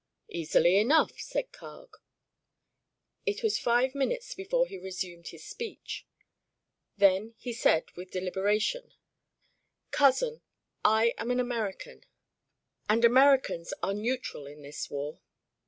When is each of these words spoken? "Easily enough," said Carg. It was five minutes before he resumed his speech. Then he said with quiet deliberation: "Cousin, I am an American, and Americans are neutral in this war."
"Easily 0.29 0.77
enough," 0.77 1.19
said 1.19 1.51
Carg. 1.51 1.91
It 3.27 3.43
was 3.43 3.59
five 3.59 3.93
minutes 3.93 4.33
before 4.33 4.65
he 4.65 4.79
resumed 4.79 5.27
his 5.27 5.45
speech. 5.45 6.07
Then 6.97 7.35
he 7.37 7.53
said 7.53 7.85
with 7.91 8.09
quiet 8.11 8.13
deliberation: 8.13 8.93
"Cousin, 9.91 10.41
I 10.83 11.13
am 11.19 11.29
an 11.29 11.39
American, 11.39 12.03
and 12.89 13.05
Americans 13.05 13.75
are 13.83 13.93
neutral 13.93 14.47
in 14.47 14.63
this 14.63 14.89
war." 14.89 15.19